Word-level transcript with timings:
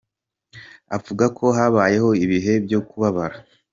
Avuga 0.95 1.25
ko 1.37 1.45
habayeho 1.57 2.09
ibihe 2.23 2.53
byo 2.65 2.79
kubabara. 2.87 3.37